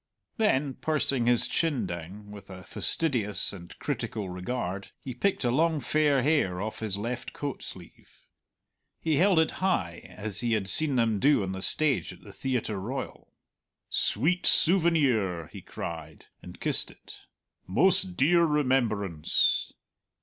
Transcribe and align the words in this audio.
Then 0.37 0.73
pursing 0.73 1.27
his 1.27 1.47
chin 1.47 1.85
down, 1.85 2.31
with 2.31 2.49
a 2.49 2.63
fastidious 2.63 3.53
and 3.53 3.77
critical 3.77 4.29
regard, 4.29 4.89
he 4.99 5.13
picked 5.13 5.43
a 5.43 5.51
long 5.51 5.79
fair 5.79 6.23
hair 6.23 6.59
off 6.59 6.79
his 6.79 6.97
left 6.97 7.33
coat 7.33 7.61
sleeve. 7.61 8.25
He 8.99 9.17
held 9.17 9.37
it 9.37 9.51
high 9.61 9.99
as 10.17 10.39
he 10.39 10.53
had 10.53 10.67
seen 10.67 10.95
them 10.95 11.19
do 11.19 11.43
on 11.43 11.51
the 11.51 11.61
stage 11.61 12.11
of 12.13 12.21
the 12.21 12.33
Theatre 12.33 12.79
Royal. 12.81 13.31
"Sweet 13.89 14.47
souvenir!" 14.47 15.45
he 15.53 15.61
cried, 15.61 16.25
and 16.41 16.59
kissed 16.59 16.89
it, 16.89 17.27
"most 17.67 18.17
dear 18.17 18.43
remembrance!" 18.43 19.71